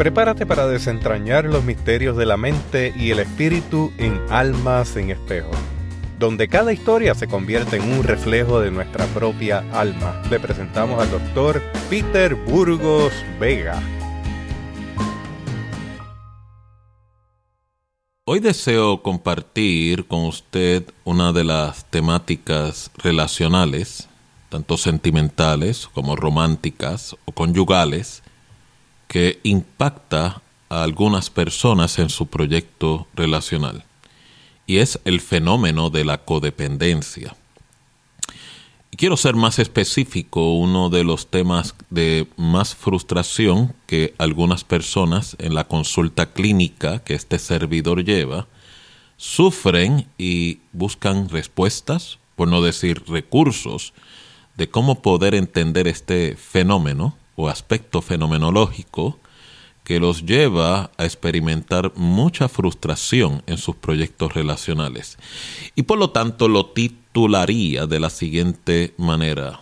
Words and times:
Prepárate 0.00 0.46
para 0.46 0.66
desentrañar 0.66 1.44
los 1.44 1.62
misterios 1.62 2.16
de 2.16 2.24
la 2.24 2.38
mente 2.38 2.94
y 2.96 3.10
el 3.10 3.18
espíritu 3.18 3.92
en 3.98 4.18
Almas 4.30 4.96
en 4.96 5.10
Espejo, 5.10 5.50
donde 6.18 6.48
cada 6.48 6.72
historia 6.72 7.14
se 7.14 7.28
convierte 7.28 7.76
en 7.76 7.82
un 7.82 8.02
reflejo 8.02 8.60
de 8.60 8.70
nuestra 8.70 9.04
propia 9.08 9.58
alma. 9.78 10.22
Le 10.30 10.40
presentamos 10.40 11.02
al 11.02 11.10
doctor 11.10 11.62
Peter 11.90 12.34
Burgos 12.34 13.12
Vega. 13.38 13.78
Hoy 18.24 18.40
deseo 18.40 19.02
compartir 19.02 20.06
con 20.06 20.20
usted 20.20 20.90
una 21.04 21.34
de 21.34 21.44
las 21.44 21.84
temáticas 21.90 22.90
relacionales, 22.96 24.08
tanto 24.48 24.78
sentimentales 24.78 25.86
como 25.92 26.16
románticas 26.16 27.14
o 27.26 27.32
conyugales, 27.32 28.22
que 29.10 29.40
impacta 29.42 30.40
a 30.68 30.84
algunas 30.84 31.30
personas 31.30 31.98
en 31.98 32.10
su 32.10 32.28
proyecto 32.28 33.08
relacional 33.12 33.82
y 34.68 34.78
es 34.78 35.00
el 35.04 35.20
fenómeno 35.20 35.90
de 35.90 36.04
la 36.04 36.18
codependencia. 36.18 37.34
Y 38.92 38.96
quiero 38.96 39.16
ser 39.16 39.34
más 39.34 39.58
específico, 39.58 40.54
uno 40.54 40.90
de 40.90 41.02
los 41.02 41.26
temas 41.26 41.74
de 41.90 42.28
más 42.36 42.76
frustración 42.76 43.74
que 43.88 44.14
algunas 44.16 44.62
personas 44.62 45.34
en 45.40 45.54
la 45.54 45.66
consulta 45.66 46.32
clínica 46.32 47.00
que 47.00 47.14
este 47.14 47.40
servidor 47.40 48.04
lleva 48.04 48.46
sufren 49.16 50.06
y 50.18 50.60
buscan 50.72 51.28
respuestas, 51.28 52.20
por 52.36 52.46
no 52.46 52.62
decir 52.62 53.02
recursos, 53.08 53.92
de 54.56 54.70
cómo 54.70 55.02
poder 55.02 55.34
entender 55.34 55.88
este 55.88 56.36
fenómeno 56.36 57.16
o 57.40 57.48
aspecto 57.48 58.02
fenomenológico 58.02 59.18
que 59.84 59.98
los 59.98 60.24
lleva 60.24 60.90
a 60.98 61.04
experimentar 61.04 61.92
mucha 61.96 62.48
frustración 62.48 63.42
en 63.46 63.58
sus 63.58 63.76
proyectos 63.76 64.34
relacionales. 64.34 65.18
Y 65.74 65.82
por 65.82 65.98
lo 65.98 66.10
tanto 66.10 66.48
lo 66.48 66.66
titularía 66.66 67.86
de 67.86 67.98
la 67.98 68.10
siguiente 68.10 68.94
manera. 68.98 69.60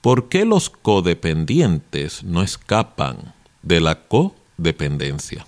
¿Por 0.00 0.28
qué 0.28 0.44
los 0.44 0.68
codependientes 0.68 2.24
no 2.24 2.42
escapan 2.42 3.34
de 3.62 3.80
la 3.80 4.02
codependencia? 4.02 5.46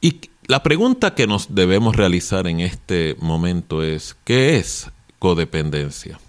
Y 0.00 0.20
la 0.46 0.62
pregunta 0.62 1.14
que 1.14 1.26
nos 1.26 1.54
debemos 1.54 1.96
realizar 1.96 2.46
en 2.46 2.60
este 2.60 3.16
momento 3.18 3.82
es, 3.82 4.14
¿qué 4.24 4.56
es 4.56 4.90
codependencia? 5.18 6.20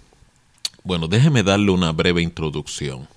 Bueno, 0.86 1.08
déjeme 1.08 1.42
darle 1.42 1.72
una 1.72 1.90
breve 1.90 2.22
introducción. 2.22 3.08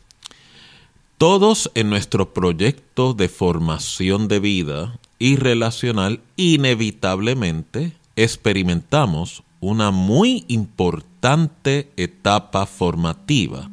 Todos 1.19 1.69
en 1.75 1.91
nuestro 1.91 2.33
proyecto 2.33 3.13
de 3.13 3.29
formación 3.29 4.27
de 4.27 4.39
vida 4.39 4.97
y 5.19 5.35
relacional 5.35 6.19
inevitablemente 6.35 7.91
experimentamos 8.15 9.43
una 9.59 9.91
muy 9.91 10.45
importante 10.47 11.91
etapa 11.95 12.65
formativa 12.65 13.69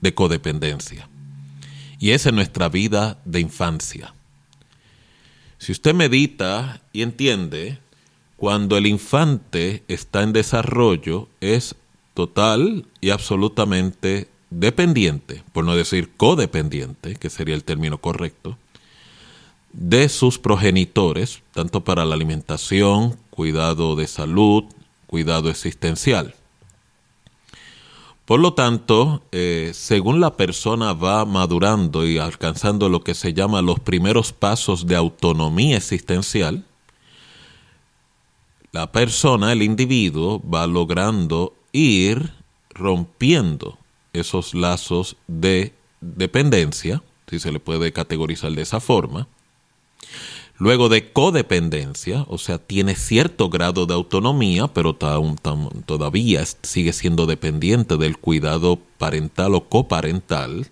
de 0.00 0.12
codependencia. 0.12 1.08
Y 2.00 2.10
es 2.10 2.26
en 2.26 2.34
nuestra 2.34 2.68
vida 2.68 3.18
de 3.24 3.38
infancia. 3.38 4.14
Si 5.58 5.70
usted 5.70 5.94
medita 5.94 6.80
y 6.92 7.02
entiende, 7.02 7.78
cuando 8.36 8.76
el 8.76 8.88
infante 8.88 9.84
está 9.86 10.24
en 10.24 10.32
desarrollo 10.32 11.28
es 11.40 11.76
total 12.16 12.86
y 13.00 13.10
absolutamente 13.10 14.28
dependiente, 14.50 15.44
por 15.52 15.64
no 15.64 15.76
decir 15.76 16.10
codependiente, 16.16 17.14
que 17.14 17.30
sería 17.30 17.54
el 17.54 17.62
término 17.62 17.98
correcto, 17.98 18.56
de 19.72 20.08
sus 20.08 20.38
progenitores, 20.38 21.42
tanto 21.52 21.84
para 21.84 22.06
la 22.06 22.14
alimentación, 22.14 23.18
cuidado 23.28 23.94
de 23.94 24.06
salud, 24.06 24.64
cuidado 25.06 25.50
existencial. 25.50 26.34
Por 28.24 28.40
lo 28.40 28.54
tanto, 28.54 29.22
eh, 29.30 29.72
según 29.74 30.18
la 30.18 30.36
persona 30.36 30.94
va 30.94 31.26
madurando 31.26 32.06
y 32.06 32.16
alcanzando 32.16 32.88
lo 32.88 33.04
que 33.04 33.14
se 33.14 33.34
llama 33.34 33.60
los 33.60 33.78
primeros 33.78 34.32
pasos 34.32 34.86
de 34.86 34.96
autonomía 34.96 35.76
existencial, 35.76 36.64
la 38.72 38.90
persona, 38.90 39.52
el 39.52 39.62
individuo, 39.62 40.42
va 40.42 40.66
logrando 40.66 41.55
ir 41.76 42.32
rompiendo 42.70 43.78
esos 44.12 44.54
lazos 44.54 45.16
de 45.26 45.74
dependencia, 46.00 47.02
si 47.28 47.38
se 47.38 47.52
le 47.52 47.60
puede 47.60 47.92
categorizar 47.92 48.52
de 48.52 48.62
esa 48.62 48.80
forma. 48.80 49.28
Luego 50.58 50.88
de 50.88 51.12
codependencia, 51.12 52.24
o 52.28 52.38
sea, 52.38 52.56
tiene 52.56 52.94
cierto 52.94 53.50
grado 53.50 53.84
de 53.84 53.92
autonomía, 53.92 54.68
pero 54.68 54.94
todavía 54.94 56.44
sigue 56.62 56.94
siendo 56.94 57.26
dependiente 57.26 57.98
del 57.98 58.16
cuidado 58.16 58.78
parental 58.96 59.54
o 59.54 59.68
coparental. 59.68 60.68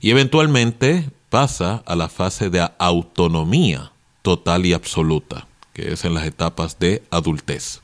Y 0.00 0.10
eventualmente 0.10 1.08
pasa 1.30 1.84
a 1.86 1.94
la 1.94 2.08
fase 2.08 2.50
de 2.50 2.68
autonomía 2.78 3.92
total 4.22 4.66
y 4.66 4.72
absoluta, 4.72 5.46
que 5.74 5.92
es 5.92 6.04
en 6.04 6.14
las 6.14 6.26
etapas 6.26 6.80
de 6.80 7.04
adultez. 7.10 7.82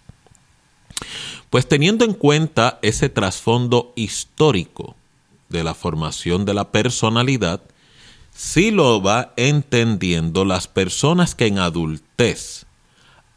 Pues 1.50 1.66
teniendo 1.66 2.04
en 2.04 2.14
cuenta 2.14 2.78
ese 2.80 3.08
trasfondo 3.08 3.92
histórico 3.96 4.94
de 5.48 5.64
la 5.64 5.74
formación 5.74 6.44
de 6.44 6.54
la 6.54 6.70
personalidad, 6.70 7.60
si 8.32 8.70
lo 8.70 9.02
va 9.02 9.34
entendiendo 9.36 10.44
las 10.44 10.68
personas 10.68 11.34
que 11.34 11.46
en 11.46 11.58
adultez 11.58 12.66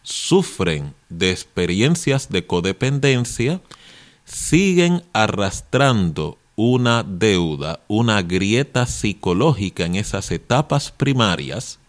sufren 0.03 0.93
de 1.09 1.31
experiencias 1.31 2.29
de 2.29 2.45
codependencia, 2.45 3.61
siguen 4.25 5.03
arrastrando 5.13 6.37
una 6.55 7.01
deuda, 7.01 7.79
una 7.87 8.21
grieta 8.21 8.85
psicológica 8.85 9.85
en 9.85 9.95
esas 9.95 10.29
etapas 10.29 10.91
primarias, 10.91 11.79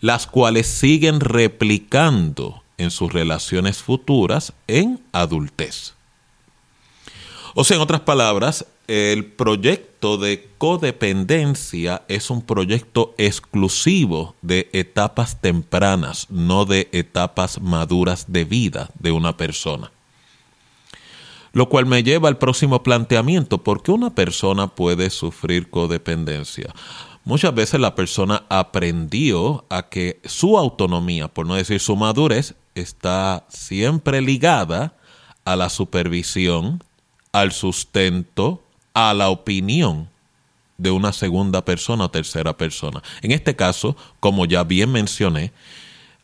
las 0.00 0.26
cuales 0.26 0.66
siguen 0.66 1.20
replicando 1.20 2.61
en 2.82 2.90
sus 2.90 3.12
relaciones 3.12 3.82
futuras 3.82 4.52
en 4.66 5.00
adultez. 5.12 5.94
O 7.54 7.64
sea, 7.64 7.76
en 7.76 7.82
otras 7.82 8.00
palabras, 8.00 8.66
el 8.88 9.26
proyecto 9.26 10.16
de 10.16 10.48
codependencia 10.58 12.02
es 12.08 12.30
un 12.30 12.42
proyecto 12.42 13.14
exclusivo 13.18 14.34
de 14.42 14.68
etapas 14.72 15.40
tempranas, 15.40 16.26
no 16.30 16.64
de 16.64 16.88
etapas 16.92 17.60
maduras 17.60 18.32
de 18.32 18.44
vida 18.44 18.90
de 18.98 19.12
una 19.12 19.36
persona. 19.36 19.92
Lo 21.52 21.68
cual 21.68 21.84
me 21.86 22.02
lleva 22.02 22.28
al 22.28 22.38
próximo 22.38 22.82
planteamiento, 22.82 23.58
¿por 23.58 23.82
qué 23.82 23.92
una 23.92 24.14
persona 24.14 24.68
puede 24.68 25.10
sufrir 25.10 25.68
codependencia? 25.68 26.74
Muchas 27.24 27.54
veces 27.54 27.78
la 27.78 27.94
persona 27.94 28.44
aprendió 28.48 29.64
a 29.68 29.88
que 29.88 30.20
su 30.24 30.58
autonomía, 30.58 31.28
por 31.28 31.46
no 31.46 31.54
decir 31.54 31.78
su 31.78 31.94
madurez, 31.94 32.54
está 32.74 33.44
siempre 33.48 34.20
ligada 34.20 34.94
a 35.44 35.56
la 35.56 35.68
supervisión, 35.68 36.82
al 37.32 37.52
sustento, 37.52 38.62
a 38.94 39.14
la 39.14 39.28
opinión 39.28 40.08
de 40.78 40.90
una 40.90 41.12
segunda 41.12 41.64
persona 41.64 42.04
o 42.04 42.10
tercera 42.10 42.56
persona. 42.56 43.02
En 43.22 43.30
este 43.30 43.56
caso, 43.56 43.96
como 44.20 44.46
ya 44.46 44.64
bien 44.64 44.90
mencioné, 44.90 45.52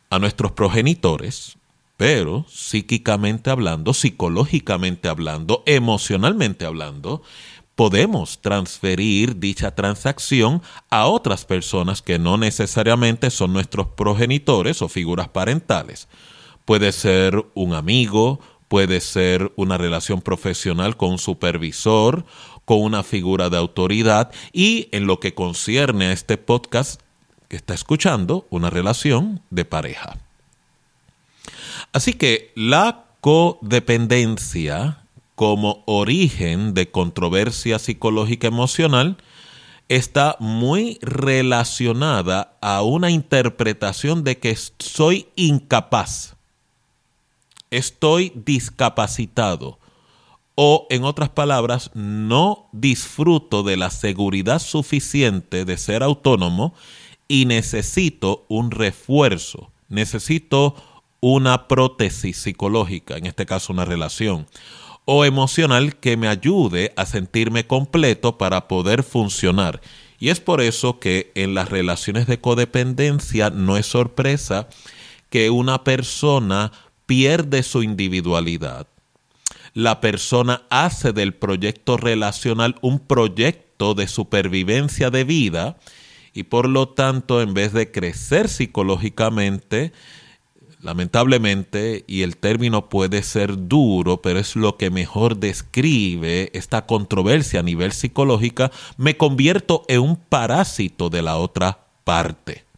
a 0.09 0.19
nuestros 0.19 0.51
progenitores, 0.51 1.57
pero 1.97 2.45
psíquicamente 2.49 3.49
hablando, 3.49 3.93
psicológicamente 3.93 5.07
hablando, 5.07 5.63
emocionalmente 5.65 6.65
hablando, 6.65 7.21
podemos 7.75 8.41
transferir 8.41 9.37
dicha 9.37 9.75
transacción 9.75 10.61
a 10.89 11.05
otras 11.05 11.45
personas 11.45 12.01
que 12.01 12.19
no 12.19 12.37
necesariamente 12.37 13.29
son 13.29 13.53
nuestros 13.53 13.87
progenitores 13.87 14.81
o 14.81 14.89
figuras 14.89 15.29
parentales. 15.29 16.09
Puede 16.69 16.91
ser 16.91 17.47
un 17.55 17.73
amigo, 17.73 18.39
puede 18.67 19.01
ser 19.01 19.51
una 19.55 19.79
relación 19.79 20.21
profesional 20.21 20.97
con 20.97 21.09
un 21.09 21.17
supervisor, 21.17 22.25
con 22.63 22.83
una 22.83 23.01
figura 23.01 23.49
de 23.49 23.57
autoridad 23.57 24.31
y 24.53 24.87
en 24.91 25.07
lo 25.07 25.19
que 25.19 25.33
concierne 25.33 26.05
a 26.05 26.11
este 26.11 26.37
podcast 26.37 27.01
que 27.47 27.55
está 27.55 27.73
escuchando, 27.73 28.45
una 28.51 28.69
relación 28.69 29.41
de 29.49 29.65
pareja. 29.65 30.19
Así 31.91 32.13
que 32.13 32.51
la 32.53 33.05
codependencia 33.19 35.05
como 35.33 35.81
origen 35.87 36.75
de 36.75 36.91
controversia 36.91 37.79
psicológica 37.79 38.45
emocional 38.45 39.17
está 39.87 40.35
muy 40.39 40.99
relacionada 41.01 42.59
a 42.61 42.83
una 42.83 43.09
interpretación 43.09 44.23
de 44.23 44.37
que 44.37 44.55
soy 44.77 45.29
incapaz, 45.35 46.35
estoy 47.71 48.31
discapacitado 48.35 49.79
o 50.61 50.87
en 50.89 51.05
otras 51.05 51.29
palabras, 51.29 51.89
no 51.93 52.67
disfruto 52.73 53.63
de 53.63 53.77
la 53.77 53.89
seguridad 53.89 54.59
suficiente 54.59 55.63
de 55.63 55.77
ser 55.77 56.03
autónomo 56.03 56.73
y 57.29 57.45
necesito 57.45 58.45
un 58.49 58.71
refuerzo, 58.71 59.71
necesito 59.87 60.75
una 61.21 61.69
prótesis 61.69 62.35
psicológica, 62.41 63.15
en 63.15 63.25
este 63.25 63.45
caso 63.45 63.71
una 63.71 63.85
relación, 63.85 64.47
o 65.05 65.23
emocional 65.23 65.95
que 65.95 66.17
me 66.17 66.27
ayude 66.27 66.91
a 66.97 67.05
sentirme 67.05 67.65
completo 67.65 68.37
para 68.37 68.67
poder 68.67 69.03
funcionar. 69.03 69.79
Y 70.19 70.27
es 70.27 70.41
por 70.41 70.59
eso 70.59 70.99
que 70.99 71.31
en 71.35 71.53
las 71.53 71.69
relaciones 71.69 72.27
de 72.27 72.41
codependencia 72.41 73.49
no 73.49 73.77
es 73.77 73.85
sorpresa 73.85 74.67
que 75.29 75.49
una 75.49 75.85
persona 75.85 76.73
pierde 77.09 77.63
su 77.63 77.81
individualidad. 77.81 78.85
La 79.73 79.99
persona 79.99 80.61
hace 80.69 81.11
del 81.11 81.33
proyecto 81.33 81.97
relacional 81.97 82.75
un 82.81 82.99
proyecto 82.99 83.95
de 83.95 84.07
supervivencia 84.07 85.09
de 85.09 85.23
vida 85.23 85.77
y 86.33 86.43
por 86.43 86.69
lo 86.69 86.89
tanto 86.89 87.41
en 87.41 87.55
vez 87.55 87.73
de 87.73 87.89
crecer 87.89 88.47
psicológicamente, 88.47 89.91
lamentablemente, 90.83 92.05
y 92.05 92.21
el 92.21 92.37
término 92.37 92.89
puede 92.89 93.23
ser 93.23 93.67
duro, 93.67 94.21
pero 94.21 94.37
es 94.37 94.55
lo 94.55 94.77
que 94.77 94.91
mejor 94.91 95.37
describe 95.37 96.51
esta 96.53 96.85
controversia 96.85 97.61
a 97.61 97.63
nivel 97.63 97.91
psicológica, 97.91 98.71
me 98.97 99.17
convierto 99.17 99.83
en 99.87 100.01
un 100.01 100.15
parásito 100.15 101.09
de 101.09 101.23
la 101.23 101.37
otra 101.37 101.87
parte. 102.03 102.68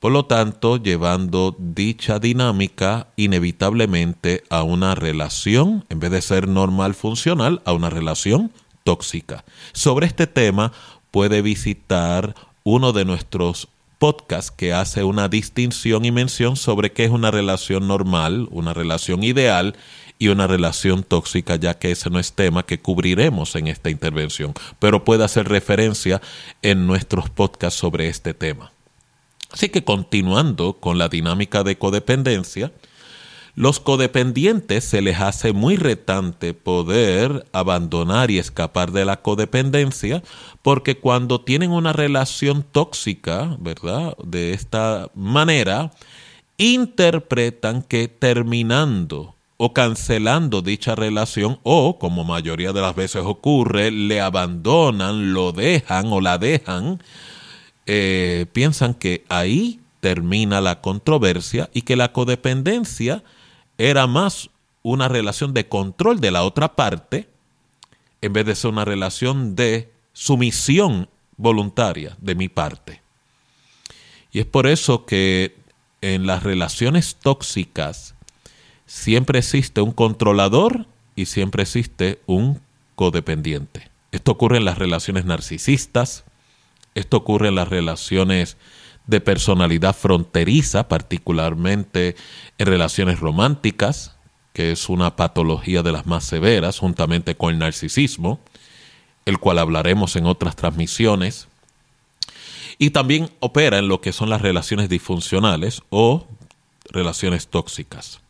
Por 0.00 0.12
lo 0.12 0.26
tanto, 0.26 0.76
llevando 0.76 1.56
dicha 1.58 2.20
dinámica 2.20 3.08
inevitablemente 3.16 4.44
a 4.48 4.62
una 4.62 4.94
relación, 4.94 5.84
en 5.88 5.98
vez 5.98 6.12
de 6.12 6.22
ser 6.22 6.46
normal 6.46 6.94
funcional, 6.94 7.62
a 7.64 7.72
una 7.72 7.90
relación 7.90 8.52
tóxica. 8.84 9.44
Sobre 9.72 10.06
este 10.06 10.28
tema 10.28 10.72
puede 11.10 11.42
visitar 11.42 12.36
uno 12.62 12.92
de 12.92 13.04
nuestros 13.04 13.68
podcast 13.98 14.54
que 14.54 14.72
hace 14.72 15.02
una 15.02 15.28
distinción 15.28 16.04
y 16.04 16.12
mención 16.12 16.54
sobre 16.54 16.92
qué 16.92 17.04
es 17.04 17.10
una 17.10 17.32
relación 17.32 17.88
normal, 17.88 18.46
una 18.52 18.72
relación 18.72 19.24
ideal 19.24 19.74
y 20.20 20.28
una 20.28 20.46
relación 20.46 21.02
tóxica, 21.02 21.56
ya 21.56 21.74
que 21.78 21.90
ese 21.90 22.08
no 22.08 22.20
es 22.20 22.32
tema 22.32 22.64
que 22.64 22.78
cubriremos 22.78 23.56
en 23.56 23.66
esta 23.66 23.90
intervención, 23.90 24.54
pero 24.78 25.04
puede 25.04 25.24
hacer 25.24 25.48
referencia 25.48 26.20
en 26.62 26.86
nuestros 26.86 27.28
podcasts 27.30 27.80
sobre 27.80 28.08
este 28.08 28.34
tema. 28.34 28.70
Así 29.50 29.68
que 29.68 29.84
continuando 29.84 30.74
con 30.74 30.98
la 30.98 31.08
dinámica 31.08 31.64
de 31.64 31.78
codependencia, 31.78 32.72
los 33.54 33.80
codependientes 33.80 34.84
se 34.84 35.02
les 35.02 35.18
hace 35.18 35.52
muy 35.52 35.74
retante 35.74 36.54
poder 36.54 37.44
abandonar 37.52 38.30
y 38.30 38.38
escapar 38.38 38.92
de 38.92 39.04
la 39.04 39.20
codependencia 39.20 40.22
porque 40.62 40.98
cuando 40.98 41.40
tienen 41.40 41.72
una 41.72 41.92
relación 41.92 42.62
tóxica, 42.62 43.56
¿verdad? 43.58 44.16
De 44.22 44.52
esta 44.52 45.10
manera, 45.14 45.90
interpretan 46.56 47.82
que 47.82 48.06
terminando 48.06 49.34
o 49.56 49.72
cancelando 49.72 50.62
dicha 50.62 50.94
relación 50.94 51.58
o, 51.64 51.98
como 51.98 52.22
mayoría 52.22 52.72
de 52.72 52.80
las 52.80 52.94
veces 52.94 53.22
ocurre, 53.24 53.90
le 53.90 54.20
abandonan, 54.20 55.32
lo 55.32 55.50
dejan 55.50 56.12
o 56.12 56.20
la 56.20 56.38
dejan, 56.38 57.02
eh, 57.90 58.44
piensan 58.52 58.92
que 58.92 59.24
ahí 59.30 59.80
termina 60.00 60.60
la 60.60 60.82
controversia 60.82 61.70
y 61.72 61.82
que 61.82 61.96
la 61.96 62.12
codependencia 62.12 63.24
era 63.78 64.06
más 64.06 64.50
una 64.82 65.08
relación 65.08 65.54
de 65.54 65.68
control 65.68 66.20
de 66.20 66.30
la 66.30 66.42
otra 66.42 66.76
parte 66.76 67.28
en 68.20 68.34
vez 68.34 68.44
de 68.44 68.54
ser 68.54 68.70
una 68.70 68.84
relación 68.84 69.56
de 69.56 69.90
sumisión 70.12 71.08
voluntaria 71.38 72.14
de 72.20 72.34
mi 72.34 72.50
parte. 72.50 73.00
Y 74.32 74.40
es 74.40 74.46
por 74.46 74.66
eso 74.66 75.06
que 75.06 75.56
en 76.02 76.26
las 76.26 76.42
relaciones 76.42 77.16
tóxicas 77.16 78.14
siempre 78.84 79.38
existe 79.38 79.80
un 79.80 79.92
controlador 79.92 80.86
y 81.16 81.24
siempre 81.24 81.62
existe 81.62 82.20
un 82.26 82.60
codependiente. 82.96 83.90
Esto 84.12 84.32
ocurre 84.32 84.58
en 84.58 84.66
las 84.66 84.76
relaciones 84.76 85.24
narcisistas, 85.24 86.24
esto 86.98 87.18
ocurre 87.18 87.48
en 87.48 87.54
las 87.54 87.68
relaciones 87.68 88.56
de 89.06 89.20
personalidad 89.20 89.96
fronteriza, 89.96 90.88
particularmente 90.88 92.16
en 92.58 92.66
relaciones 92.66 93.20
románticas, 93.20 94.16
que 94.52 94.72
es 94.72 94.88
una 94.88 95.16
patología 95.16 95.82
de 95.82 95.92
las 95.92 96.06
más 96.06 96.24
severas, 96.24 96.78
juntamente 96.78 97.36
con 97.36 97.52
el 97.52 97.58
narcisismo, 97.58 98.40
el 99.24 99.38
cual 99.38 99.58
hablaremos 99.58 100.16
en 100.16 100.26
otras 100.26 100.56
transmisiones. 100.56 101.48
Y 102.78 102.90
también 102.90 103.30
opera 103.40 103.78
en 103.78 103.88
lo 103.88 104.00
que 104.00 104.12
son 104.12 104.30
las 104.30 104.42
relaciones 104.42 104.88
disfuncionales 104.88 105.82
o 105.90 106.26
relaciones 106.90 107.48
tóxicas. 107.48 108.20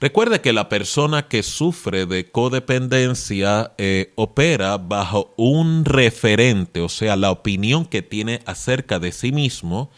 Recuerde 0.00 0.40
que 0.40 0.52
la 0.52 0.68
persona 0.68 1.28
que 1.28 1.42
sufre 1.42 2.06
de 2.06 2.30
codependencia 2.30 3.72
eh, 3.78 4.12
opera 4.16 4.78
bajo 4.78 5.34
un 5.36 5.84
referente, 5.84 6.80
o 6.80 6.88
sea, 6.88 7.16
la 7.16 7.30
opinión 7.30 7.84
que 7.84 8.02
tiene 8.02 8.40
acerca 8.46 8.98
de 8.98 9.12
sí 9.12 9.32
mismo 9.32 9.90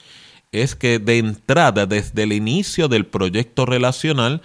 es 0.50 0.74
que 0.74 0.98
de 0.98 1.18
entrada, 1.18 1.86
desde 1.86 2.24
el 2.24 2.32
inicio 2.32 2.88
del 2.88 3.06
proyecto 3.06 3.64
relacional, 3.64 4.42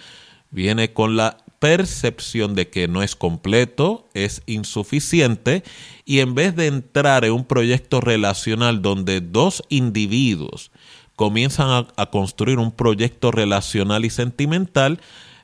viene 0.50 0.92
con 0.92 1.16
la 1.16 1.38
percepción 1.58 2.54
de 2.54 2.68
que 2.68 2.88
no 2.88 3.02
es 3.02 3.16
completo, 3.16 4.08
es 4.14 4.42
insuficiente, 4.46 5.64
y 6.04 6.20
en 6.20 6.34
vez 6.34 6.54
de 6.54 6.66
entrar 6.66 7.24
en 7.24 7.32
un 7.32 7.44
proyecto 7.44 8.00
relacional 8.00 8.80
donde 8.80 9.20
dos 9.20 9.62
individuos 9.68 10.70
comienzan 11.18 11.88
a 11.96 12.06
construir 12.06 12.60
un 12.60 12.70
proyecto 12.70 13.32
relacional 13.32 14.04
y 14.04 14.10
sentimental, 14.10 15.00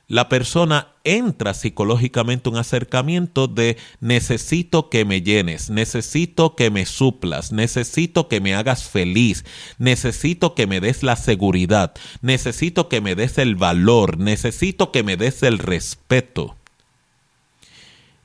la 0.07 0.29
persona 0.29 0.87
entra 1.03 1.53
psicológicamente 1.53 2.47
un 2.47 2.57
acercamiento 2.57 3.47
de 3.47 3.75
necesito 3.99 4.89
que 4.89 5.03
me 5.03 5.21
llenes, 5.21 5.69
necesito 5.69 6.55
que 6.55 6.69
me 6.69 6.85
suplas, 6.85 7.51
necesito 7.51 8.29
que 8.29 8.39
me 8.39 8.55
hagas 8.55 8.87
feliz, 8.87 9.43
necesito 9.79 10.55
que 10.55 10.65
me 10.65 10.79
des 10.79 11.03
la 11.03 11.17
seguridad, 11.17 11.93
necesito 12.21 12.87
que 12.87 13.01
me 13.01 13.15
des 13.15 13.37
el 13.37 13.55
valor, 13.55 14.17
necesito 14.17 14.93
que 14.93 15.03
me 15.03 15.17
des 15.17 15.43
el 15.43 15.57
respeto. 15.57 16.55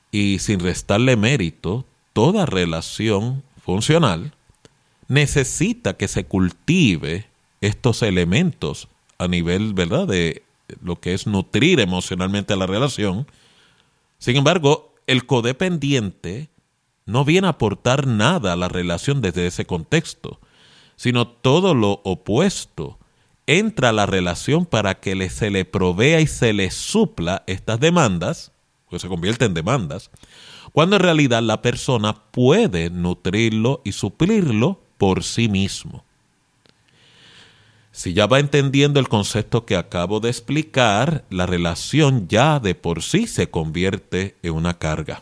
Y 0.09 0.39
sin 0.39 0.61
restarle 0.61 1.17
mérito, 1.17 1.85
toda 2.13 2.45
relación 2.45 3.43
funcional 3.65 4.33
necesita 5.07 5.97
que 5.97 6.07
se 6.07 6.25
cultive 6.25 7.30
estos 7.61 8.01
elementos 8.01 8.87
a 9.17 9.27
nivel, 9.27 9.73
¿verdad?, 9.73 10.07
de 10.07 10.43
lo 10.83 10.99
que 10.99 11.13
es 11.13 11.27
nutrir 11.27 11.79
emocionalmente 11.79 12.55
la 12.55 12.65
relación. 12.65 13.27
Sin 14.17 14.37
embargo, 14.37 14.93
el 15.07 15.25
codependiente 15.25 16.49
no 17.05 17.25
viene 17.25 17.47
a 17.47 17.51
aportar 17.51 18.07
nada 18.07 18.53
a 18.53 18.55
la 18.55 18.67
relación 18.67 19.21
desde 19.21 19.47
ese 19.47 19.65
contexto, 19.65 20.39
sino 20.95 21.27
todo 21.27 21.73
lo 21.73 22.01
opuesto. 22.03 22.97
Entra 23.47 23.89
a 23.89 23.93
la 23.93 24.05
relación 24.05 24.65
para 24.65 24.99
que 24.99 25.29
se 25.29 25.49
le 25.49 25.65
provea 25.65 26.21
y 26.21 26.27
se 26.27 26.53
le 26.53 26.71
supla 26.71 27.43
estas 27.47 27.79
demandas, 27.79 28.51
pues 28.89 29.01
se 29.01 29.07
convierte 29.07 29.45
en 29.45 29.53
demandas, 29.53 30.11
cuando 30.73 30.95
en 30.95 31.01
realidad 31.01 31.41
la 31.41 31.61
persona 31.61 32.13
puede 32.31 32.89
nutrirlo 32.89 33.81
y 33.83 33.91
suplirlo 33.91 34.79
por 34.97 35.23
sí 35.23 35.49
mismo. 35.49 36.05
Si 38.01 38.13
ya 38.13 38.25
va 38.25 38.39
entendiendo 38.39 38.99
el 38.99 39.07
concepto 39.07 39.67
que 39.67 39.75
acabo 39.75 40.19
de 40.19 40.29
explicar, 40.29 41.23
la 41.29 41.45
relación 41.45 42.27
ya 42.27 42.59
de 42.59 42.73
por 42.73 43.03
sí 43.03 43.27
se 43.27 43.51
convierte 43.51 44.37
en 44.41 44.53
una 44.53 44.79
carga. 44.79 45.21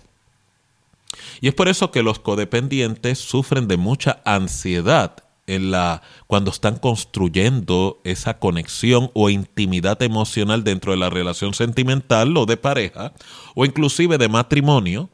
Y 1.42 1.50
es 1.50 1.54
por 1.54 1.68
eso 1.68 1.92
que 1.92 2.04
los 2.04 2.20
codependientes 2.20 3.20
sufren 3.20 3.68
de 3.68 3.76
mucha 3.76 4.22
ansiedad 4.24 5.26
en 5.46 5.72
la 5.72 6.04
cuando 6.28 6.52
están 6.52 6.78
construyendo 6.78 8.00
esa 8.06 8.40
conexión 8.40 9.12
o 9.14 9.30
intimidad 9.30 10.02
emocional 10.02 10.64
dentro 10.64 10.94
de 10.94 11.00
la 11.00 11.10
relación 11.10 11.54
sentimental 11.54 12.38
o 12.38 12.46
de 12.46 12.56
pareja 12.56 13.12
o 13.56 13.66
inclusive 13.66 14.18
de 14.18 14.30
matrimonio, 14.30 15.10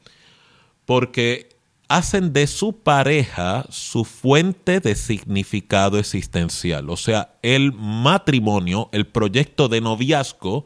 porque 0.86 1.55
hacen 1.88 2.34
de 2.34 2.48
su 2.48 2.78
pareja 2.80 3.66
su 3.70 4.06
fuente 4.06 4.80
de 4.80 4.96
significado 4.96 6.00
existencial. 6.00 6.90
O 6.90 6.98
sea, 6.98 7.36
el 7.42 7.74
matrimonio, 7.74 8.90
el 8.92 9.08
proyecto 9.08 9.68
de 9.68 9.82
noviazgo, 9.82 10.66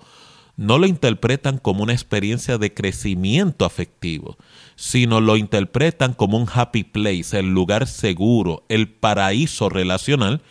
no 0.56 0.78
lo 0.78 0.88
interpretan 0.88 1.58
como 1.58 1.84
una 1.84 1.94
experiencia 1.94 2.58
de 2.58 2.74
crecimiento 2.74 3.64
afectivo, 3.64 4.38
sino 4.76 5.22
lo 5.22 5.38
interpretan 5.38 6.14
como 6.14 6.38
un 6.38 6.48
happy 6.54 6.84
place, 6.84 7.40
el 7.40 7.54
lugar 7.54 7.88
seguro, 7.88 8.66
el 8.68 8.90
paraíso 8.90 9.70
relacional, 9.70 10.42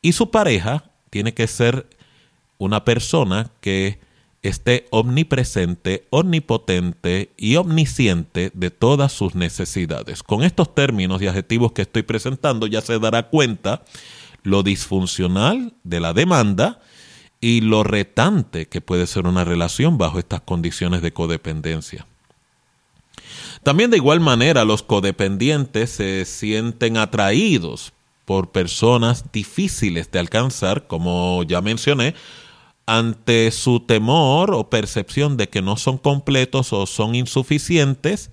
y 0.00 0.12
su 0.12 0.30
pareja 0.30 0.84
tiene 1.10 1.34
que 1.34 1.46
ser 1.46 1.86
una 2.56 2.86
persona 2.86 3.50
que 3.60 4.00
esté 4.42 4.86
omnipresente, 4.90 6.06
omnipotente 6.10 7.30
y 7.36 7.56
omnisciente 7.56 8.50
de 8.54 8.70
todas 8.70 9.12
sus 9.12 9.34
necesidades. 9.34 10.22
Con 10.22 10.42
estos 10.42 10.74
términos 10.74 11.20
y 11.20 11.26
adjetivos 11.26 11.72
que 11.72 11.82
estoy 11.82 12.02
presentando 12.02 12.66
ya 12.66 12.80
se 12.80 12.98
dará 12.98 13.28
cuenta 13.28 13.82
lo 14.42 14.62
disfuncional 14.62 15.74
de 15.84 16.00
la 16.00 16.14
demanda 16.14 16.80
y 17.40 17.60
lo 17.60 17.82
retante 17.84 18.66
que 18.66 18.80
puede 18.80 19.06
ser 19.06 19.26
una 19.26 19.44
relación 19.44 19.98
bajo 19.98 20.18
estas 20.18 20.40
condiciones 20.40 21.02
de 21.02 21.12
codependencia. 21.12 22.06
También 23.62 23.90
de 23.90 23.98
igual 23.98 24.20
manera 24.20 24.64
los 24.64 24.82
codependientes 24.82 25.90
se 25.90 26.24
sienten 26.24 26.96
atraídos 26.96 27.92
por 28.24 28.50
personas 28.50 29.32
difíciles 29.32 30.10
de 30.10 30.18
alcanzar, 30.18 30.86
como 30.86 31.42
ya 31.42 31.60
mencioné, 31.60 32.14
ante 32.86 33.50
su 33.50 33.80
temor 33.80 34.52
o 34.54 34.70
percepción 34.70 35.36
de 35.36 35.48
que 35.48 35.62
no 35.62 35.76
son 35.76 35.98
completos 35.98 36.72
o 36.72 36.86
son 36.86 37.14
insuficientes, 37.14 38.30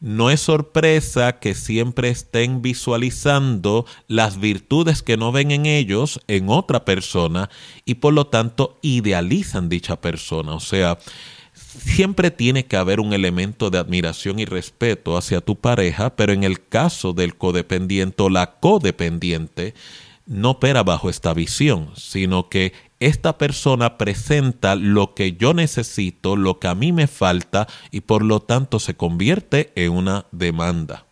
no 0.00 0.30
es 0.30 0.40
sorpresa 0.40 1.40
que 1.40 1.54
siempre 1.54 2.08
estén 2.08 2.62
visualizando 2.62 3.84
las 4.06 4.38
virtudes 4.38 5.02
que 5.02 5.16
no 5.16 5.32
ven 5.32 5.50
en 5.50 5.66
ellos 5.66 6.20
en 6.28 6.48
otra 6.48 6.84
persona 6.84 7.50
y 7.84 7.94
por 7.94 8.14
lo 8.14 8.28
tanto 8.28 8.78
idealizan 8.82 9.68
dicha 9.68 10.00
persona. 10.00 10.54
O 10.54 10.60
sea, 10.60 10.98
siempre 11.52 12.30
tiene 12.30 12.66
que 12.66 12.76
haber 12.76 13.00
un 13.00 13.12
elemento 13.12 13.70
de 13.70 13.78
admiración 13.78 14.38
y 14.38 14.44
respeto 14.44 15.16
hacia 15.16 15.40
tu 15.40 15.56
pareja, 15.56 16.14
pero 16.14 16.32
en 16.32 16.44
el 16.44 16.64
caso 16.64 17.12
del 17.12 17.36
codependiente 17.36 18.22
o 18.22 18.30
la 18.30 18.58
codependiente, 18.60 19.74
no 20.26 20.50
opera 20.50 20.82
bajo 20.82 21.08
esta 21.08 21.32
visión, 21.34 21.90
sino 21.96 22.48
que 22.48 22.72
esta 23.00 23.38
persona 23.38 23.98
presenta 23.98 24.74
lo 24.74 25.14
que 25.14 25.32
yo 25.34 25.54
necesito, 25.54 26.36
lo 26.36 26.58
que 26.58 26.68
a 26.68 26.74
mí 26.74 26.92
me 26.92 27.06
falta 27.06 27.66
y 27.90 28.02
por 28.02 28.24
lo 28.24 28.40
tanto 28.40 28.78
se 28.78 28.96
convierte 28.96 29.72
en 29.76 29.92
una 29.92 30.26
demanda. 30.32 31.07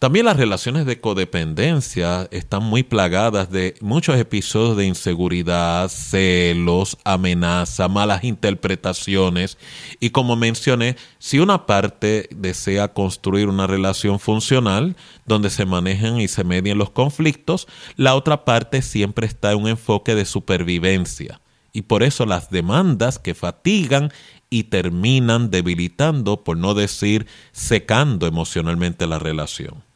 También 0.00 0.24
las 0.24 0.38
relaciones 0.38 0.86
de 0.86 0.98
codependencia 0.98 2.26
están 2.30 2.62
muy 2.62 2.82
plagadas 2.82 3.50
de 3.50 3.74
muchos 3.82 4.16
episodios 4.16 4.78
de 4.78 4.86
inseguridad, 4.86 5.90
celos, 5.90 6.96
amenaza, 7.04 7.86
malas 7.86 8.24
interpretaciones 8.24 9.58
y 10.00 10.08
como 10.08 10.36
mencioné, 10.36 10.96
si 11.18 11.38
una 11.38 11.66
parte 11.66 12.30
desea 12.34 12.94
construir 12.94 13.50
una 13.50 13.66
relación 13.66 14.18
funcional 14.18 14.96
donde 15.26 15.50
se 15.50 15.66
manejan 15.66 16.18
y 16.18 16.28
se 16.28 16.44
medien 16.44 16.78
los 16.78 16.88
conflictos, 16.88 17.68
la 17.96 18.14
otra 18.14 18.46
parte 18.46 18.80
siempre 18.80 19.26
está 19.26 19.52
en 19.52 19.58
un 19.58 19.68
enfoque 19.68 20.14
de 20.14 20.24
supervivencia. 20.24 21.42
Y 21.74 21.82
por 21.82 22.02
eso 22.02 22.24
las 22.24 22.48
demandas 22.48 23.18
que 23.18 23.34
fatigan 23.34 24.10
y 24.48 24.64
terminan 24.64 25.50
debilitando, 25.50 26.42
por 26.42 26.56
no 26.56 26.72
decir 26.72 27.26
secando 27.52 28.26
emocionalmente 28.26 29.06
la 29.06 29.18
relación. 29.18 29.89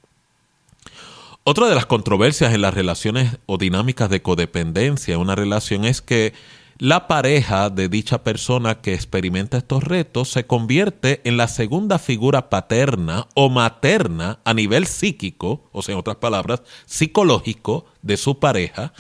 Otra 1.47 1.69
de 1.69 1.75
las 1.75 1.85
controversias 1.85 2.55
en 2.55 2.63
las 2.63 2.73
relaciones 2.73 3.37
o 3.45 3.59
dinámicas 3.59 4.09
de 4.09 4.23
codependencia 4.23 5.13
en 5.13 5.21
una 5.21 5.35
relación 5.35 5.85
es 5.85 6.01
que 6.01 6.33
la 6.79 7.07
pareja 7.07 7.69
de 7.69 7.91
dicha 7.91 8.25
persona 8.25 8.81
que 8.81 8.95
experimenta 8.95 9.59
estos 9.59 9.85
retos 9.85 10.31
se 10.31 10.47
convierte 10.47 11.21
en 11.25 11.37
la 11.37 11.47
segunda 11.47 11.99
figura 11.99 12.49
paterna 12.49 13.29
o 13.35 13.51
materna 13.51 14.39
a 14.47 14.55
nivel 14.55 14.87
psíquico, 14.87 15.69
o 15.71 15.83
sea, 15.83 15.93
en 15.93 15.99
otras 15.99 16.17
palabras, 16.17 16.63
psicológico 16.87 17.85
de 18.01 18.17
su 18.17 18.39
pareja, 18.39 18.95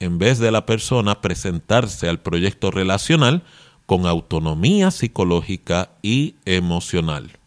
en 0.00 0.16
vez 0.16 0.38
de 0.38 0.52
la 0.52 0.64
persona 0.64 1.20
presentarse 1.20 2.08
al 2.08 2.20
proyecto 2.20 2.70
relacional 2.70 3.42
con 3.84 4.06
autonomía 4.06 4.90
psicológica 4.90 5.90
y 6.00 6.36
emocional. 6.46 7.38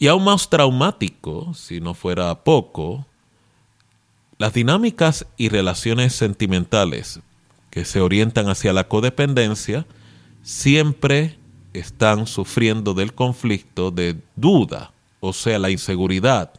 Y 0.00 0.08
aún 0.08 0.24
más 0.24 0.48
traumático, 0.48 1.52
si 1.52 1.78
no 1.78 1.92
fuera 1.92 2.42
poco, 2.42 3.04
las 4.38 4.54
dinámicas 4.54 5.26
y 5.36 5.50
relaciones 5.50 6.14
sentimentales 6.14 7.20
que 7.68 7.84
se 7.84 8.00
orientan 8.00 8.48
hacia 8.48 8.72
la 8.72 8.88
codependencia 8.88 9.84
siempre 10.42 11.38
están 11.74 12.26
sufriendo 12.26 12.94
del 12.94 13.12
conflicto 13.12 13.90
de 13.90 14.16
duda, 14.36 14.90
o 15.20 15.34
sea, 15.34 15.58
la 15.58 15.68
inseguridad, 15.68 16.50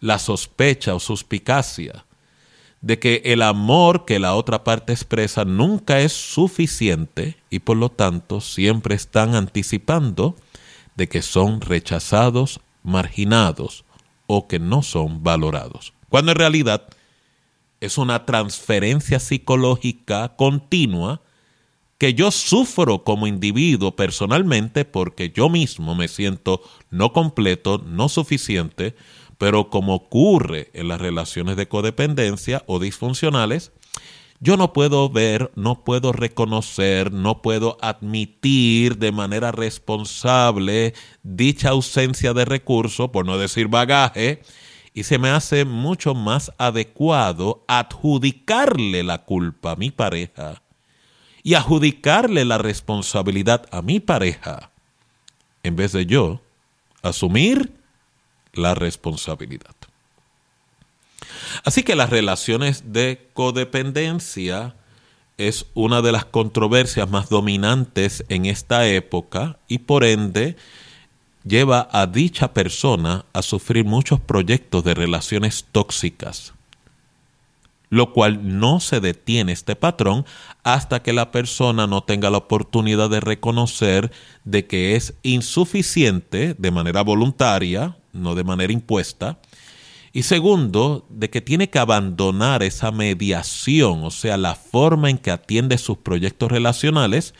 la 0.00 0.18
sospecha 0.18 0.94
o 0.94 0.98
suspicacia 0.98 2.06
de 2.80 2.98
que 2.98 3.20
el 3.26 3.42
amor 3.42 4.06
que 4.06 4.18
la 4.18 4.34
otra 4.34 4.64
parte 4.64 4.94
expresa 4.94 5.44
nunca 5.44 6.00
es 6.00 6.14
suficiente 6.14 7.36
y 7.50 7.58
por 7.58 7.76
lo 7.76 7.90
tanto 7.90 8.40
siempre 8.40 8.94
están 8.94 9.34
anticipando 9.34 10.36
de 10.96 11.08
que 11.08 11.22
son 11.22 11.60
rechazados, 11.60 12.60
marginados 12.82 13.84
o 14.26 14.48
que 14.48 14.58
no 14.58 14.82
son 14.82 15.22
valorados. 15.22 15.92
Cuando 16.08 16.32
en 16.32 16.38
realidad 16.38 16.88
es 17.80 17.98
una 17.98 18.26
transferencia 18.26 19.18
psicológica 19.18 20.36
continua 20.36 21.20
que 21.98 22.14
yo 22.14 22.30
sufro 22.30 23.04
como 23.04 23.26
individuo 23.26 23.94
personalmente 23.94 24.84
porque 24.84 25.30
yo 25.30 25.48
mismo 25.48 25.94
me 25.94 26.08
siento 26.08 26.60
no 26.90 27.12
completo, 27.12 27.82
no 27.84 28.08
suficiente, 28.08 28.96
pero 29.38 29.70
como 29.70 29.94
ocurre 29.94 30.70
en 30.74 30.88
las 30.88 31.00
relaciones 31.00 31.56
de 31.56 31.68
codependencia 31.68 32.62
o 32.66 32.78
disfuncionales, 32.78 33.72
yo 34.42 34.56
no 34.56 34.72
puedo 34.72 35.08
ver, 35.08 35.52
no 35.54 35.84
puedo 35.84 36.10
reconocer, 36.10 37.12
no 37.12 37.42
puedo 37.42 37.78
admitir 37.80 38.98
de 38.98 39.12
manera 39.12 39.52
responsable 39.52 40.94
dicha 41.22 41.68
ausencia 41.68 42.34
de 42.34 42.44
recursos, 42.44 43.10
por 43.10 43.24
no 43.24 43.38
decir 43.38 43.68
bagaje, 43.68 44.42
y 44.92 45.04
se 45.04 45.20
me 45.20 45.30
hace 45.30 45.64
mucho 45.64 46.16
más 46.16 46.50
adecuado 46.58 47.64
adjudicarle 47.68 49.04
la 49.04 49.18
culpa 49.18 49.70
a 49.70 49.76
mi 49.76 49.92
pareja 49.92 50.60
y 51.44 51.54
adjudicarle 51.54 52.44
la 52.44 52.58
responsabilidad 52.58 53.66
a 53.70 53.80
mi 53.80 54.00
pareja, 54.00 54.72
en 55.62 55.76
vez 55.76 55.92
de 55.92 56.04
yo 56.04 56.40
asumir 57.00 57.72
la 58.54 58.74
responsabilidad. 58.74 59.76
Así 61.64 61.82
que 61.82 61.94
las 61.94 62.10
relaciones 62.10 62.92
de 62.92 63.28
codependencia 63.34 64.74
es 65.38 65.66
una 65.74 66.02
de 66.02 66.12
las 66.12 66.24
controversias 66.24 67.08
más 67.08 67.28
dominantes 67.28 68.24
en 68.28 68.46
esta 68.46 68.86
época 68.86 69.58
y 69.68 69.78
por 69.78 70.04
ende 70.04 70.56
lleva 71.44 71.88
a 71.90 72.06
dicha 72.06 72.52
persona 72.52 73.24
a 73.32 73.42
sufrir 73.42 73.84
muchos 73.84 74.20
proyectos 74.20 74.84
de 74.84 74.94
relaciones 74.94 75.66
tóxicas, 75.72 76.52
lo 77.90 78.12
cual 78.12 78.58
no 78.58 78.80
se 78.80 79.00
detiene 79.00 79.52
este 79.52 79.74
patrón 79.74 80.24
hasta 80.62 81.02
que 81.02 81.12
la 81.12 81.30
persona 81.30 81.86
no 81.86 82.02
tenga 82.02 82.30
la 82.30 82.38
oportunidad 82.38 83.10
de 83.10 83.20
reconocer 83.20 84.12
de 84.44 84.66
que 84.66 84.96
es 84.96 85.14
insuficiente 85.22 86.54
de 86.56 86.70
manera 86.70 87.02
voluntaria, 87.02 87.96
no 88.12 88.34
de 88.34 88.44
manera 88.44 88.72
impuesta, 88.72 89.38
y 90.12 90.24
segundo, 90.24 91.06
de 91.08 91.30
que 91.30 91.40
tiene 91.40 91.70
que 91.70 91.78
abandonar 91.78 92.62
esa 92.62 92.90
mediación, 92.90 94.04
o 94.04 94.10
sea, 94.10 94.36
la 94.36 94.54
forma 94.54 95.08
en 95.08 95.16
que 95.16 95.30
atiende 95.30 95.78
sus 95.78 95.96
proyectos 95.96 96.52
relacionales, 96.52 97.34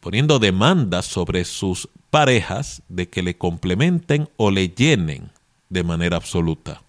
poniendo 0.00 0.38
demandas 0.38 1.06
sobre 1.06 1.44
sus 1.44 1.88
parejas 2.10 2.82
de 2.88 3.08
que 3.08 3.22
le 3.22 3.38
complementen 3.38 4.28
o 4.36 4.50
le 4.50 4.68
llenen 4.68 5.30
de 5.70 5.82
manera 5.82 6.18
absoluta. 6.18 6.82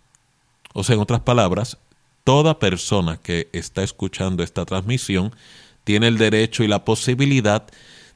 O 0.74 0.84
sea, 0.84 0.96
en 0.96 1.02
otras 1.02 1.22
palabras, 1.22 1.78
toda 2.26 2.60
persona 2.60 3.18
que 3.18 3.48
está 3.54 3.84
escuchando 3.84 4.44
esta 4.44 4.66
transmisión 4.66 5.34
tiene 5.86 6.10
el 6.10 6.18
derecho 6.18 6.66
y 6.66 6.68
la 6.68 6.84
posibilidad 6.84 7.66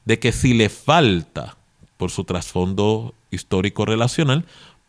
de 0.04 0.20
que 0.20 0.34
si 0.34 0.54
le 0.54 0.68
falta 0.68 1.56
por 1.96 2.12
su 2.12 2.26
trasfondo 2.26 3.16
histórico 3.32 3.86
relacional, 3.86 4.46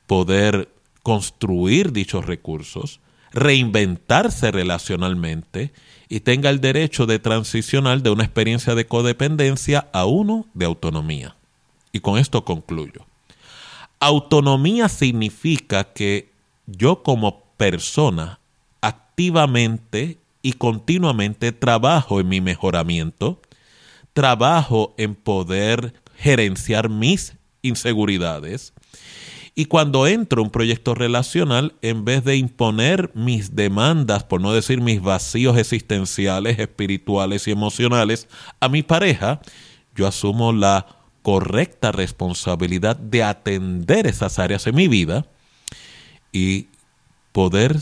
poder 0.09 0.69
construir 1.03 1.93
dichos 1.93 2.27
recursos, 2.27 3.01
reinventarse 3.33 4.51
relacionalmente 4.51 5.73
y 6.09 6.21
tenga 6.21 6.51
el 6.51 6.61
derecho 6.61 7.07
de 7.07 7.19
transicionar 7.19 8.03
de 8.03 8.11
una 8.11 8.25
experiencia 8.25 8.75
de 8.75 8.87
codependencia 8.87 9.89
a 9.93 10.05
uno 10.05 10.47
de 10.55 10.67
autonomía. 10.67 11.37
Y 11.93 12.01
con 12.01 12.19
esto 12.19 12.45
concluyo. 12.45 13.07
Autonomía 14.01 14.89
significa 14.89 15.85
que 15.85 16.31
yo 16.67 17.03
como 17.03 17.43
persona 17.57 18.41
activamente 18.81 20.19
y 20.43 20.55
continuamente 20.55 21.53
trabajo 21.53 22.21
en 22.21 22.29
mi 22.29 22.41
mejoramiento, 22.41 23.41
trabajo 24.13 24.95
en 24.99 25.15
poder 25.15 25.95
gerenciar 26.17 26.89
mis 26.89 27.35
inseguridades, 27.63 28.73
Y 29.55 29.67
cuando 29.67 30.07
entro 30.07 30.41
a 30.41 30.45
un 30.45 30.51
proyecto 30.51 30.95
relacional, 30.95 31.75
en 31.83 32.07
vez 32.07 32.25
de 32.25 32.37
imponer 32.37 33.11
mis 33.15 33.55
demandas, 33.55 34.25
por 34.25 34.41
no 34.41 34.53
decir 34.53 34.81
mis 34.81 35.03
vacíos 35.03 35.59
existenciales, 35.59 36.59
espirituales 36.59 37.47
y 37.47 37.51
emocionales, 37.51 38.29
a 38.61 38.69
mi 38.71 38.83
pareja, 38.83 39.43
yo 39.95 40.07
asumo 40.07 40.53
la 40.53 40.87
correcta 41.21 41.93
responsabilidad 41.93 42.97
de 42.97 43.23
atender 43.23 44.07
esas 44.07 44.39
áreas 44.39 44.67
en 44.67 44.75
mi 44.75 44.89
vida 44.89 45.27
y 46.33 46.69
poder 47.33 47.77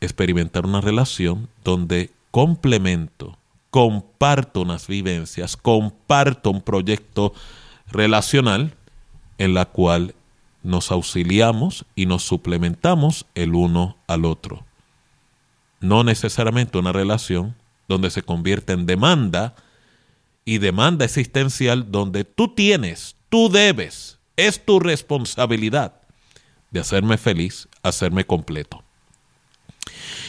experimentar 0.00 0.64
una 0.64 0.80
relación 0.80 1.48
donde 1.64 2.10
complemento, 2.30 3.36
comparto 3.70 4.62
unas 4.62 4.86
vivencias, 4.86 5.56
comparto 5.56 6.50
un 6.50 6.62
proyecto 6.62 7.34
relacional 7.90 8.74
en 9.38 9.54
la 9.54 9.66
cual 9.66 10.14
nos 10.62 10.90
auxiliamos 10.90 11.86
y 11.94 12.06
nos 12.06 12.22
suplementamos 12.22 13.26
el 13.34 13.54
uno 13.54 13.96
al 14.06 14.24
otro. 14.24 14.64
No 15.80 16.04
necesariamente 16.04 16.78
una 16.78 16.92
relación 16.92 17.56
donde 17.88 18.10
se 18.10 18.22
convierte 18.22 18.72
en 18.72 18.86
demanda 18.86 19.54
y 20.44 20.58
demanda 20.58 21.04
existencial 21.04 21.90
donde 21.90 22.24
tú 22.24 22.54
tienes, 22.54 23.16
tú 23.28 23.48
debes, 23.48 24.18
es 24.36 24.64
tu 24.64 24.80
responsabilidad 24.80 26.00
de 26.70 26.80
hacerme 26.80 27.18
feliz, 27.18 27.68
hacerme 27.82 28.24
completo. 28.24 28.84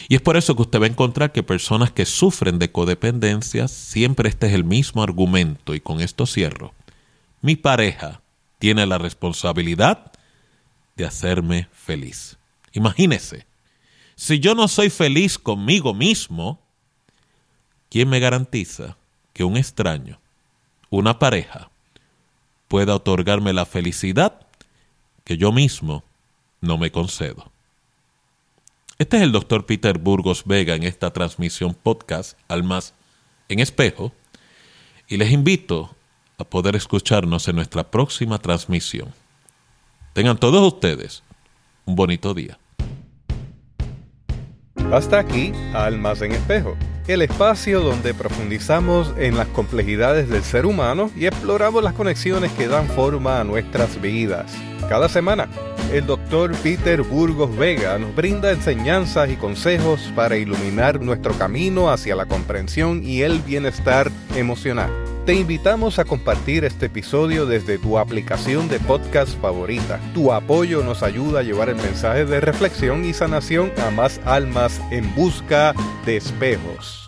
Y 0.08 0.16
es 0.16 0.20
por 0.20 0.36
eso 0.36 0.56
que 0.56 0.62
usted 0.62 0.80
va 0.80 0.86
a 0.86 0.90
encontrar 0.90 1.32
que 1.32 1.42
personas 1.42 1.92
que 1.92 2.04
sufren 2.04 2.58
de 2.58 2.72
codependencia, 2.72 3.68
siempre 3.68 4.28
este 4.28 4.48
es 4.48 4.52
el 4.52 4.64
mismo 4.64 5.02
argumento, 5.02 5.74
y 5.74 5.80
con 5.80 6.00
esto 6.00 6.26
cierro. 6.26 6.74
Mi 7.40 7.56
pareja 7.56 8.20
tiene 8.58 8.86
la 8.86 8.98
responsabilidad 8.98 10.12
de 10.96 11.04
hacerme 11.04 11.68
feliz. 11.72 12.38
Imagínese, 12.72 13.46
si 14.14 14.40
yo 14.40 14.54
no 14.54 14.68
soy 14.68 14.90
feliz 14.90 15.38
conmigo 15.38 15.94
mismo, 15.94 16.60
¿quién 17.90 18.08
me 18.08 18.20
garantiza 18.20 18.96
que 19.32 19.44
un 19.44 19.56
extraño, 19.56 20.20
una 20.90 21.18
pareja, 21.18 21.70
pueda 22.68 22.94
otorgarme 22.94 23.52
la 23.52 23.66
felicidad 23.66 24.46
que 25.24 25.36
yo 25.36 25.52
mismo 25.52 26.04
no 26.60 26.78
me 26.78 26.90
concedo? 26.90 27.50
Este 28.98 29.16
es 29.16 29.22
el 29.22 29.32
doctor 29.32 29.66
Peter 29.66 29.98
Burgos 29.98 30.44
Vega 30.44 30.74
en 30.74 30.84
esta 30.84 31.12
transmisión 31.12 31.74
podcast 31.74 32.38
Almas 32.48 32.94
en 33.48 33.58
Espejo 33.58 34.12
y 35.08 35.16
les 35.16 35.32
invito 35.32 35.94
a 36.38 36.44
poder 36.44 36.76
escucharnos 36.76 37.48
en 37.48 37.56
nuestra 37.56 37.90
próxima 37.90 38.38
transmisión. 38.38 39.12
Tengan 40.12 40.36
todos 40.36 40.74
ustedes 40.74 41.22
un 41.86 41.96
bonito 41.96 42.34
día. 42.34 42.58
Hasta 44.92 45.18
aquí, 45.18 45.52
Almas 45.72 46.20
en 46.20 46.32
Espejo, 46.32 46.76
el 47.08 47.22
espacio 47.22 47.80
donde 47.80 48.12
profundizamos 48.12 49.14
en 49.16 49.38
las 49.38 49.46
complejidades 49.48 50.28
del 50.28 50.42
ser 50.42 50.66
humano 50.66 51.10
y 51.16 51.24
exploramos 51.24 51.82
las 51.82 51.94
conexiones 51.94 52.52
que 52.52 52.68
dan 52.68 52.88
forma 52.88 53.40
a 53.40 53.44
nuestras 53.44 54.02
vidas. 54.02 54.52
Cada 54.86 55.08
semana, 55.08 55.48
el 55.94 56.06
doctor 56.06 56.52
Peter 56.62 57.00
Burgos 57.00 57.56
Vega 57.56 57.96
nos 57.98 58.14
brinda 58.14 58.52
enseñanzas 58.52 59.30
y 59.30 59.36
consejos 59.36 60.12
para 60.14 60.36
iluminar 60.36 61.00
nuestro 61.00 61.32
camino 61.38 61.90
hacia 61.90 62.14
la 62.16 62.26
comprensión 62.26 63.02
y 63.02 63.22
el 63.22 63.38
bienestar 63.40 64.10
emocional. 64.36 65.01
Te 65.24 65.34
invitamos 65.34 66.00
a 66.00 66.04
compartir 66.04 66.64
este 66.64 66.86
episodio 66.86 67.46
desde 67.46 67.78
tu 67.78 67.96
aplicación 67.96 68.68
de 68.68 68.80
podcast 68.80 69.40
favorita. 69.40 70.00
Tu 70.14 70.32
apoyo 70.32 70.82
nos 70.82 71.04
ayuda 71.04 71.38
a 71.38 71.42
llevar 71.44 71.68
el 71.68 71.76
mensaje 71.76 72.24
de 72.24 72.40
reflexión 72.40 73.04
y 73.04 73.12
sanación 73.12 73.70
a 73.86 73.92
más 73.92 74.20
almas 74.24 74.80
en 74.90 75.14
busca 75.14 75.74
de 76.04 76.16
espejos. 76.16 77.01